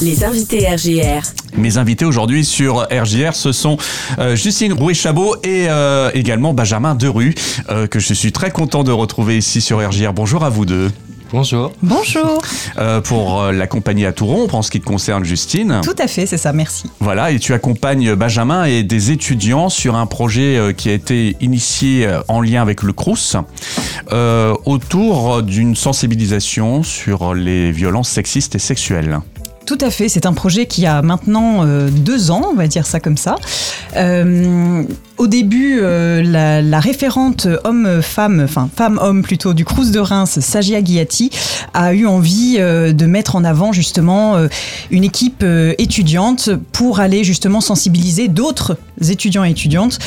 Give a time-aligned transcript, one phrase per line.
[0.00, 1.22] Les invités RGR.
[1.56, 3.76] Mes invités aujourd'hui sur RGR, ce sont
[4.18, 7.34] euh, Justine Rouet-Chabot et euh, également Benjamin Derue,
[7.70, 10.12] euh, que je suis très content de retrouver ici sur RGR.
[10.12, 10.90] Bonjour à vous deux.
[11.32, 11.72] Bonjour.
[11.82, 12.40] Bonjour.
[12.78, 15.80] Euh, pour euh, la compagnie à Touron, en ce qui te concerne, Justine.
[15.82, 16.84] Tout à fait, c'est ça, merci.
[17.00, 21.36] Voilà, et tu accompagnes Benjamin et des étudiants sur un projet euh, qui a été
[21.40, 23.36] initié euh, en lien avec le Crous
[24.12, 29.18] euh, autour d'une sensibilisation sur les violences sexistes et sexuelles.
[29.66, 32.86] Tout à fait, c'est un projet qui a maintenant euh, deux ans, on va dire
[32.86, 33.34] ça comme ça.
[33.96, 34.84] Euh,
[35.18, 41.30] au début, euh, la, référente homme-femme, enfin femme-homme plutôt, du Crous de Reims, Sagia Guiati,
[41.74, 44.36] a eu envie de mettre en avant justement
[44.90, 45.44] une équipe
[45.78, 48.76] étudiante pour aller justement sensibiliser d'autres
[49.08, 49.98] étudiants et étudiantes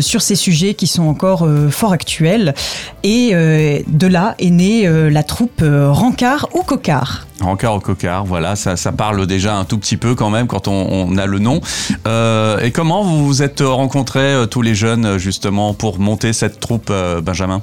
[0.00, 2.54] sur ces sujets qui sont encore fort actuels.
[3.02, 7.27] Et de là est née la troupe Rancard ou Cocard.
[7.40, 10.66] Encore au cocard, voilà, ça, ça parle déjà un tout petit peu quand même quand
[10.66, 11.60] on, a le nom.
[12.06, 16.32] Euh, et comment vous vous êtes rencontrés euh, tous les jeunes euh, justement pour monter
[16.32, 17.62] cette troupe, Benjamin?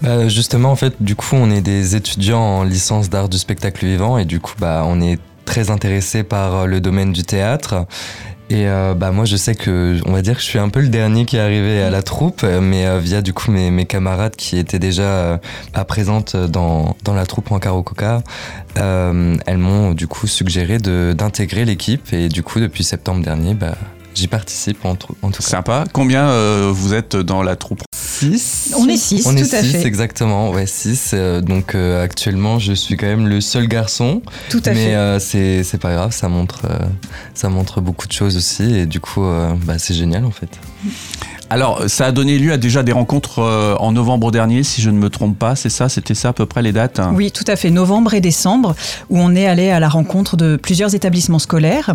[0.00, 3.86] Bah, justement, en fait, du coup, on est des étudiants en licence d'art du spectacle
[3.86, 7.86] vivant et du coup, bah, on est très intéressés par le domaine du théâtre.
[8.52, 10.80] Et euh, bah moi je sais que on va dire que je suis un peu
[10.80, 13.86] le dernier qui est arrivé à la troupe, euh, mais euh, via du coup mes,
[13.86, 15.38] camarades qui étaient déjà euh,
[15.88, 18.22] présentes dans, la troupe en Coca,
[18.76, 22.12] elles m'ont du coup suggéré d'intégrer l'équipe.
[22.12, 23.74] Et du coup depuis septembre dernier bah,
[24.14, 25.48] j'y participe en, tout- en tout cas.
[25.48, 25.84] Sympa.
[25.92, 27.82] Combien euh, vous êtes dans la troupe?
[27.94, 29.84] 6 On est six, On tout est à six, fait.
[29.86, 31.14] exactement, ouais, 6.
[31.42, 34.22] donc euh, actuellement, je suis quand même le seul garçon.
[34.50, 34.94] Tout à mais fait.
[34.94, 36.78] euh, c'est c'est pas grave, ça montre, euh,
[37.34, 38.74] ça montre beaucoup de choses aussi.
[38.76, 40.50] Et du coup, euh, bah, c'est génial en fait.
[41.52, 44.88] Alors, ça a donné lieu à déjà des rencontres euh, en novembre dernier, si je
[44.88, 46.98] ne me trompe pas, c'est ça C'était ça à peu près les dates?
[47.12, 47.68] Oui, tout à fait.
[47.68, 48.74] Novembre et décembre,
[49.10, 51.94] où on est allé à la rencontre de plusieurs établissements scolaires.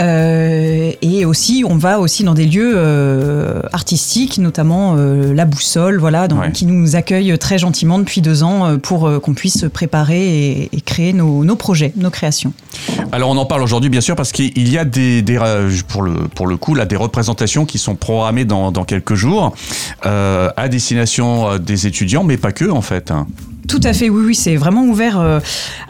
[0.00, 6.26] Euh, et aussi, on va aussi dans des lieux euh, artistiques, notamment la Boussole, voilà,
[6.26, 6.50] dans- Ouais.
[6.50, 10.26] qui nous accueille très gentiment depuis deux ans pour qu'on puisse se préparer
[10.62, 12.52] et, et créer nos, nos projets, nos créations.
[13.12, 15.38] Alors, on en parle aujourd'hui, bien sûr, parce qu'il y a des, des,
[15.86, 19.54] pour, le, pour le coup, là, des représentations qui sont programmées dans, dans quelques jours
[20.06, 23.12] euh, à destination euh, des étudiants, mais pas que, en fait.
[23.68, 25.40] Tout à fait, oui, oui, c'est vraiment ouvert euh,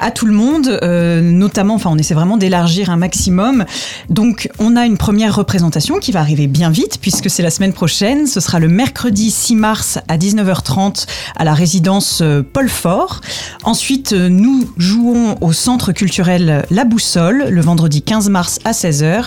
[0.00, 3.64] à tout le monde, euh, notamment, enfin, on essaie vraiment d'élargir un maximum.
[4.10, 7.72] Donc, on a une première représentation qui va arriver bien vite, puisque c'est la semaine
[7.72, 8.26] prochaine.
[8.26, 11.06] Ce sera le mercredi 6 mars à 19h30
[11.36, 13.20] à la résidence euh, Paul Fort.
[13.62, 19.26] Ensuite, nous jouons au centre culturel La Boussole le vendredi 15 mars à 16h.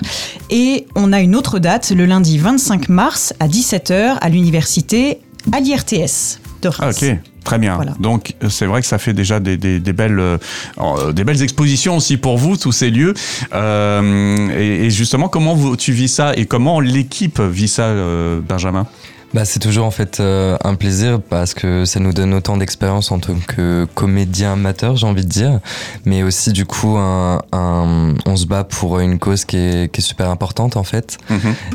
[0.50, 5.22] Et on a une autre date, le lundi 25 mars à 17h à l'université
[5.53, 7.00] à l'IRTS de Ah, Reims.
[7.04, 7.16] ok.
[7.44, 7.76] Très bien.
[7.76, 7.94] Voilà.
[8.00, 10.38] Donc euh, c'est vrai que ça fait déjà des, des, des belles euh,
[10.80, 13.14] euh, des belles expositions aussi pour vous tous ces lieux.
[13.54, 18.40] Euh, et, et justement comment vous, tu vis ça et comment l'équipe vit ça, euh,
[18.48, 18.86] Benjamin?
[19.34, 23.14] Bah, c'est toujours en fait euh, un plaisir parce que ça nous donne autant d'expérience
[23.14, 25.62] en tant que comédien amateur, j'ai envie de dire,
[26.06, 30.02] mais aussi du coup, un, un- on se bat pour une cause qui est, qui
[30.02, 31.18] est super importante en fait.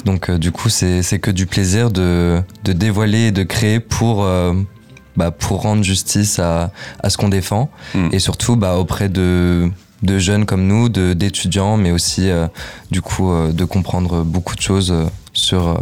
[0.05, 3.81] Donc euh, du coup, c'est c'est que du plaisir de, de dévoiler et de créer
[3.81, 4.53] pour, euh,
[5.17, 6.71] bah, pour rendre justice à,
[7.03, 8.09] à ce qu'on défend Mm.
[8.13, 9.71] et surtout bah, auprès de,
[10.03, 12.47] de jeunes comme nous, de- d'étudiants, mais aussi euh,
[12.91, 15.81] du coup euh, de comprendre beaucoup de choses euh, sur,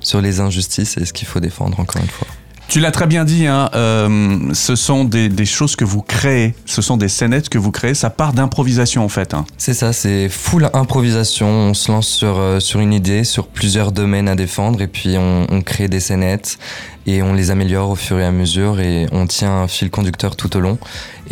[0.00, 2.26] sur les injustices et ce qu'il faut défendre encore une fois.
[2.72, 6.80] Tu l'as très bien dit, hein, euh, ce sont des, choses que vous créez, ce
[6.80, 9.34] sont des scénettes que vous créez, ça part d'improvisation en fait.
[9.34, 9.44] hein.
[9.58, 11.48] C'est ça, c'est full improvisation.
[11.48, 15.18] On se lance sur, euh, sur une idée, sur plusieurs domaines à défendre, et puis
[15.18, 16.58] on, on crée des scénettes
[17.06, 20.34] et on les améliore au fur et à mesure, et on tient un fil conducteur
[20.34, 20.78] tout au long.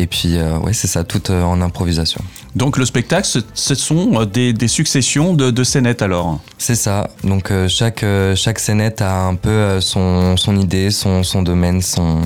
[0.01, 2.21] Et puis, euh, ouais, c'est ça, tout euh, en improvisation.
[2.55, 6.39] Donc le spectacle, ce, ce sont euh, des, des successions de, de scénettes alors.
[6.57, 7.09] C'est ça.
[7.23, 8.03] Donc euh, chaque
[8.35, 12.21] chaque scénette a un peu son son idée, son son domaine, son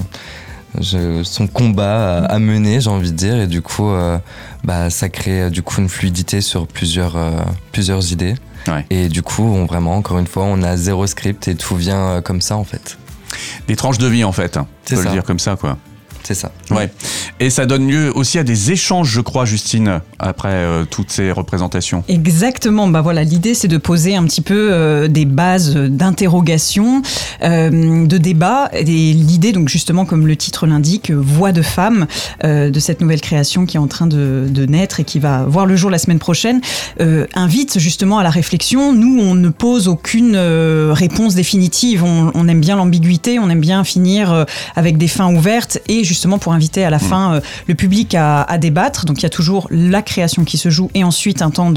[0.80, 3.92] je- son combat à, à mener, j'ai envie de dire, et du coup,
[4.64, 7.18] bah ça crée du coup une fluidité sur plusieurs
[7.74, 8.36] plusieurs idées.
[8.70, 8.86] Ouais.
[8.90, 12.22] Et du coup, on, vraiment, encore une fois, on a zéro script et tout vient
[12.22, 12.98] comme ça en fait.
[13.68, 15.78] Des tranches de vie en fait, on C'est peut le dire comme ça quoi.
[16.26, 16.52] C'est ça.
[16.72, 16.90] Ouais.
[17.40, 21.32] Et ça donne lieu aussi à des échanges, je crois, Justine, après euh, toutes ces
[21.32, 22.04] représentations.
[22.08, 22.88] Exactement.
[22.88, 27.04] Bah voilà, l'idée c'est de poser un petit peu euh, des bases d'interrogation,
[27.44, 28.72] euh, de débat.
[28.74, 32.08] Et l'idée, donc justement, comme le titre l'indique, voix de femme
[32.44, 35.44] euh, de cette nouvelle création qui est en train de, de naître et qui va
[35.44, 36.60] voir le jour la semaine prochaine,
[37.02, 38.94] euh, invite justement à la réflexion.
[38.94, 42.04] Nous, on ne pose aucune euh, réponse définitive.
[42.04, 44.46] On, on aime bien l'ambiguïté, on aime bien finir euh,
[44.76, 47.10] avec des fins ouvertes et justement justement pour inviter à la Mm.
[47.10, 49.06] fin euh, le public à, à débattre.
[49.06, 51.72] Donc il y a toujours la création qui se joue et ensuite un temps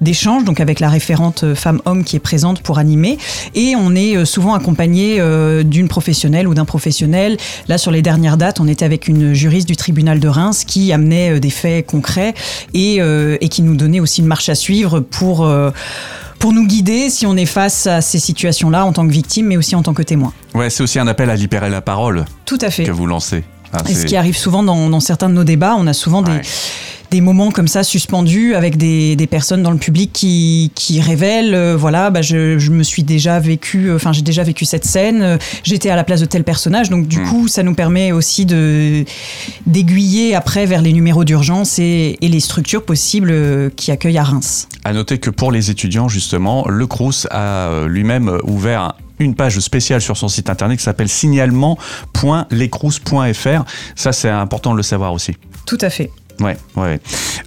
[0.00, 3.18] d'échange, donc avec la référente euh, femme-homme qui est présente pour animer.
[3.54, 7.36] Et on est euh, souvent accompagné euh, d'une professionnelle ou d'un professionnel.
[7.68, 10.92] Là, sur les dernières dates, on était avec une juriste du tribunal de Reims qui
[10.92, 12.34] amenait des faits concrets
[12.74, 15.48] et, euh, et qui nous donnait aussi une marche à suivre pour,
[16.42, 19.56] pour nous guider si on est face à ces situations-là en tant que victime, mais
[19.56, 20.32] aussi en tant que témoin.
[20.54, 22.82] Ouais, c'est aussi un appel à libérer la parole Tout à fait.
[22.82, 23.44] que vous lancez.
[23.72, 26.20] Ah, Et ce qui arrive souvent dans, dans certains de nos débats, on a souvent
[26.24, 26.40] Ouais.
[26.40, 26.48] des
[27.20, 31.76] moments comme ça suspendus avec des, des personnes dans le public qui, qui révèlent, euh,
[31.76, 35.22] voilà, bah je, je me suis déjà vécu, euh, enfin j'ai déjà vécu cette scène,
[35.22, 37.28] euh, j'étais à la place de tel personnage, donc du Mm.
[37.28, 39.04] coup ça nous permet aussi de
[39.66, 43.32] d'aiguiller après vers les numéros d'urgence et, et les structures possibles
[43.76, 44.68] qui accueillent à Reims.
[44.84, 50.00] À noter que pour les étudiants, justement, le Crous a lui-même ouvert une page spéciale
[50.00, 53.64] sur son site internet qui s'appelle signalement.lescrous.fr.
[53.94, 55.36] Ça, c'est important de le savoir aussi.
[55.66, 56.10] Tout à fait.
[56.42, 57.00] Ouais, ouais.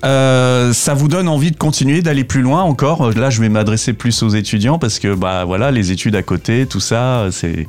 [0.04, 3.12] Euh, ça vous donne envie de continuer, d'aller plus loin encore?
[3.12, 6.66] Là, je vais m'adresser plus aux étudiants parce que, bah voilà, les études à côté,
[6.66, 7.68] tout ça, c'est,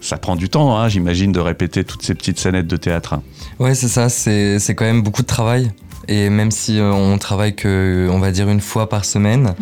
[0.00, 3.20] ça prend du temps, hein, j'imagine, de répéter toutes ces petites scénettes de théâtre.
[3.58, 5.70] Ouais, c'est ça, c'est c'est quand même beaucoup de travail.
[6.08, 9.54] Et même si euh, on travaille que, on va dire, une fois par semaine,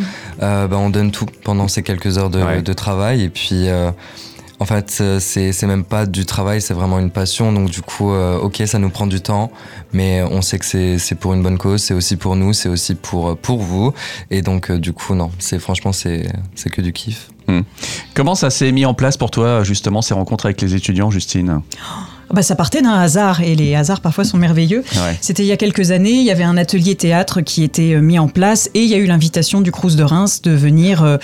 [0.43, 2.61] euh, bah, on donne tout pendant ces quelques heures de, Ouais.
[2.61, 3.23] de travail.
[3.23, 3.91] Et puis, euh,
[4.61, 7.53] en fait, euh, c'est même pas du travail, c'est vraiment une passion.
[7.53, 9.51] Donc, du coup, euh, ok, ça nous prend du temps,
[9.93, 12.95] mais on sait que c'est pour une bonne cause, c'est aussi pour nous, c'est aussi
[12.95, 13.93] pour, euh, pour vous.
[14.31, 17.31] Et donc, euh, du coup, non, c'est franchement, c'est c'est que du kiff.
[18.15, 21.61] Comment ça s'est mis en place pour toi, justement, ces rencontres avec les étudiants, Justine?
[22.33, 24.83] Bah, ça partait d'un hasard et les hasards parfois sont merveilleux.
[24.97, 25.19] Ouais.
[25.21, 28.01] C'était il y a quelques années, il y avait un atelier théâtre qui était euh,
[28.01, 31.03] mis en place et il y a eu l'invitation du Crous de Reims de venir
[31.03, 31.17] euh,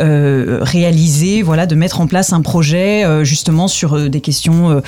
[0.00, 4.82] euh, réaliser, voilà, de mettre en place un projet euh, justement sur euh, des questions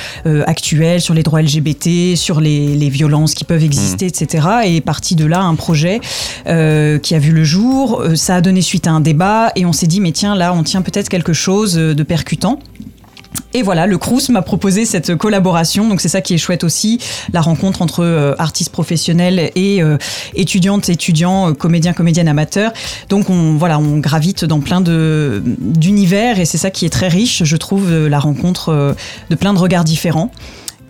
[0.46, 4.46] actuelles, sur les droits LGBT, sur les, les violences qui peuvent exister, etc.
[4.64, 6.00] Et est parti de là un projet
[6.46, 8.02] euh, qui a vu le jour.
[8.14, 10.62] Ça a donné suite à un débat et on s'est dit mais tiens là on
[10.62, 12.58] tient peut-être quelque chose de percutant.
[13.52, 17.00] Et voilà, le Crous m'a proposé cette collaboration, donc c'est ça qui est chouette aussi,
[17.32, 19.98] la rencontre entre euh, artistes professionnels et euh,
[20.34, 22.72] étudiantes, étudiants, euh, comédiens, comédiennes amateurs.
[23.08, 27.08] Donc on voilà, on gravite dans plein de d'univers et c'est ça qui est très
[27.08, 28.94] riche, je trouve, la rencontre
[29.30, 30.30] de plein de regards différents.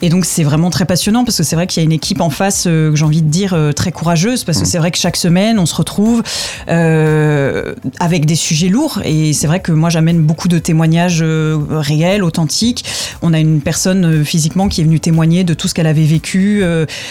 [0.02, 2.20] Et donc c'est vraiment très passionnant parce que c'est vrai qu'il y a une équipe
[2.20, 4.90] en face, euh, que j'ai envie de dire, euh, très courageuse parce que c'est vrai
[4.90, 6.22] que chaque semaine on se retrouve
[6.68, 11.22] euh, avec des sujets lourds et c'est vrai que moi j'amène beaucoup de témoignages
[11.70, 12.84] réels, authentiques.
[13.22, 16.62] On a une personne physiquement qui est venue témoigner de tout ce qu'elle avait vécu,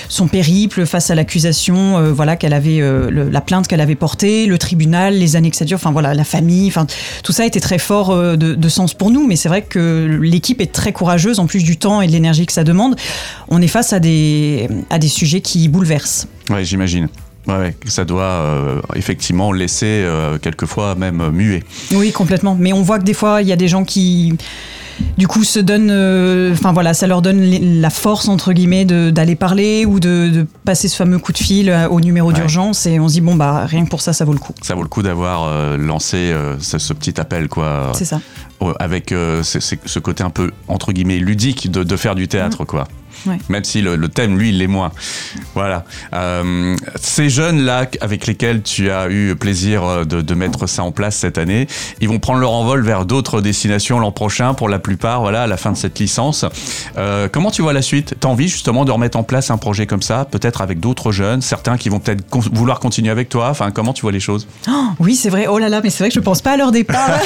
[0.08, 4.58] son périple face à l'accusation, voilà qu'elle avait, le- la plainte qu'elle avait portée, le
[4.58, 6.88] tribunal, les années que ça dure, enfin voilà la famille, enfin
[7.24, 9.28] tout ça était très fort de, de sens pour nous.
[9.28, 12.46] Mais c'est vrai que l'équipe est très courageuse en plus du temps et de l'énergie
[12.46, 12.79] que ça demande.
[13.48, 16.28] On est face à des à des sujets qui bouleversent.
[16.50, 17.08] Ouais, j'imagine.
[17.48, 21.64] Ouais, ça doit euh, effectivement laisser euh, quelquefois même muet.
[21.94, 22.56] Oui, complètement.
[22.60, 24.36] Mais on voit que des fois, il y a des gens qui,
[25.18, 25.90] du coup, se donnent.
[25.92, 27.42] euh, Enfin voilà, ça leur donne
[27.82, 31.38] la force, entre guillemets, de- d'aller parler ou de, de passer ce fameux coup de
[31.38, 32.34] fil euh, au numéro Ouais.
[32.34, 32.86] d'urgence.
[32.86, 34.54] Et on se dit, bon, bah, rien que pour ça, ça vaut le coup.
[34.62, 38.20] Ça vaut le coup d'avoir euh, lancé euh, ce, ce petit appel, quoi, C'est ça.
[38.80, 42.88] avec ce, côté un peu entre guillemets ludique de, de faire du théâtre, quoi.
[43.26, 43.38] Ouais.
[43.50, 44.92] Même si le, le thème, lui, il l'est moins.
[45.56, 45.84] Voilà.
[46.14, 50.92] Euh, ces jeunes-là avec lesquels tu as eu plaisir euh, de, de mettre ça en
[50.92, 51.68] place cette année,
[52.02, 55.48] ils vont prendre leur envol vers d'autres destinations l'an prochain, pour la plupart, voilà, à
[55.48, 56.46] la fin de cette licence.
[56.98, 58.16] Euh, comment tu vois la suite?
[58.20, 61.42] T'as envie justement de remettre en place un projet comme ça, peut-être avec d'autres jeunes,
[61.42, 63.50] certains qui vont peut-être con- vouloir continuer avec toi?
[63.50, 64.48] Enfin, comment tu vois les choses?
[64.70, 65.48] Oh, oui, c'est vrai.
[65.48, 67.10] Oh là là, mais c'est vrai que je pense pas à leur départ.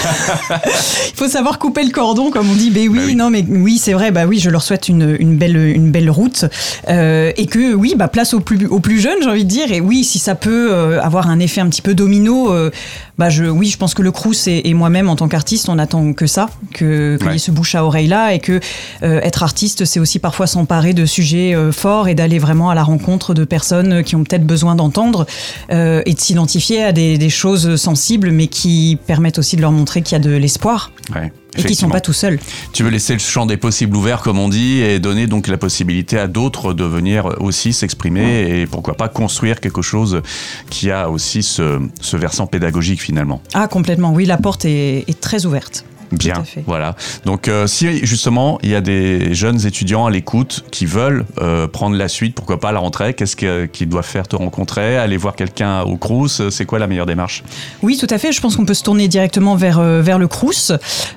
[0.65, 2.69] Il faut savoir couper le cordon, comme on dit.
[2.72, 3.15] Ben oui, Bah oui.
[3.15, 4.12] non, mais oui, c'est vrai.
[4.12, 6.46] Bah oui, je leur souhaite une, une belle, une belle route
[6.89, 9.72] Euh, et que oui, bah place aux plus, aux plus jeunes, j'ai envie de dire.
[9.72, 12.72] Et oui, si ça peut euh, avoir un effet un petit peu domino, euh,
[13.18, 15.80] bah je, oui, je pense que le Crous et, et moi-même en tant qu'artiste, on
[15.80, 18.60] attend que ça, que qu'il y ait ce bouche à oreille là, et que
[19.01, 23.34] être artiste, c'est aussi parfois s'emparer de sujets forts et d'aller vraiment à la rencontre
[23.34, 25.25] de personnes qui ont peut-être besoin d'entendre
[25.72, 29.72] euh, et de s'identifier à des, des choses sensibles, mais qui permettent aussi de leur
[29.72, 30.92] montrer qu'il y a de l'espoir.
[31.15, 31.93] Ouais, et qu'ils sont effectivement.
[31.93, 32.39] pas tout seuls.
[32.72, 35.57] Tu veux laisser le champ des possibles ouvert, comme on dit, et donner donc la
[35.57, 40.22] possibilité à d'autres de venir aussi s'exprimer et pourquoi pas construire quelque chose
[40.69, 43.41] qui a aussi ce, ce versant pédagogique finalement.
[43.53, 44.12] Ah, complètement.
[44.13, 45.86] Oui, la porte est, est très ouverte.
[46.17, 46.63] Bien, Tout à fait.
[46.65, 46.96] voilà.
[47.25, 51.67] Donc euh, si justement il y a des jeunes étudiants à l'écoute qui veulent euh,
[51.67, 54.98] prendre la suite, pourquoi pas à la rentrée, qu'est-ce que- qu'ils doivent faire te rencontrer,
[54.98, 57.43] aller voir quelqu'un au Crous, euh, c'est quoi la meilleure démarche?
[57.82, 58.32] Oui, tout à fait.
[58.32, 60.72] Je pense qu'on peut se tourner directement vers, vers le Crous,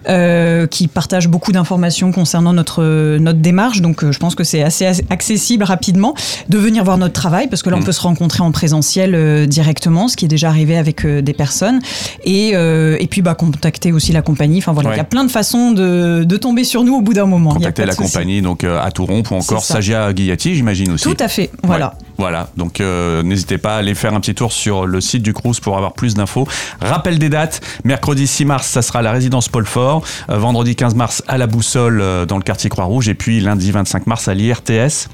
[0.09, 3.81] euh, qui partage beaucoup d'informations concernant notre, notre démarche.
[3.81, 6.15] Donc, je pense que c'est assez as- accessible rapidement
[6.49, 7.85] de venir voir notre travail, parce que là, on Mm.
[7.85, 11.81] peut se rencontrer en présentiel directement, ce qui est déjà arrivé avec des personnes.
[12.25, 14.59] Et, et puis, bah, contacter aussi la compagnie.
[14.59, 14.97] Enfin, voilà, il Ouais.
[14.97, 17.51] y a plein de façons de, de tomber sur nous au bout d'un moment.
[17.57, 19.63] Il y a Contacter la compagnie donc euh, à Touron ou encore.
[19.65, 21.05] Sagia Guillati, j'imagine aussi.
[21.05, 21.51] Tout à fait.
[21.63, 21.95] Voilà.
[21.99, 25.23] Ouais, voilà, donc euh, n'hésitez pas à aller faire un petit tour sur le site
[25.23, 26.47] du Crous pour avoir plus d'infos.
[26.81, 30.75] Rappel des dates, mercredi 6 mars, ça sera à la résidence Paul Fort, Euh, vendredi
[30.77, 34.35] 15 mars à la Boussole dans le quartier Croix-Rouge et puis lundi 25 mars à
[34.35, 35.09] l'IRTS.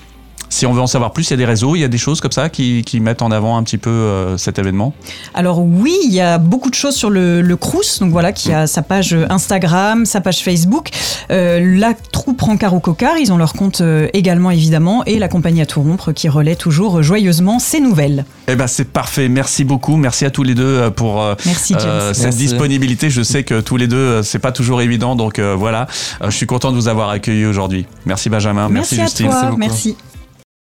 [0.52, 1.96] Si on veut en savoir plus, il y a des réseaux, il y a des
[1.96, 4.92] choses comme ça qui, qui mettent en avant un petit peu euh, cet événement.
[5.32, 8.52] Alors oui, il y a beaucoup de choses sur le, le Crous, donc voilà, qui
[8.52, 10.90] a sa page Instagram, sa page Facebook.
[11.30, 15.28] Euh, la troupe Rancard au Cocard, ils ont leur compte euh, également évidemment, et la
[15.28, 18.26] compagnie à tout rompre qui relaie toujours euh, joyeusement ces nouvelles.
[18.46, 21.74] Eh ben c'est parfait, merci beaucoup, merci à tous les deux euh, pour euh, Merci.
[21.80, 22.38] Euh, cette Merci.
[22.38, 23.08] disponibilité.
[23.08, 25.86] Je sais que tous les deux, euh, c'est pas toujours évident, donc euh, voilà.
[26.20, 27.86] Euh, je suis content de vous avoir accueillis aujourd'hui.
[28.04, 29.28] Merci Benjamin, merci, à Justine.
[29.28, 29.56] toi, beaucoup.
[29.56, 29.96] merci.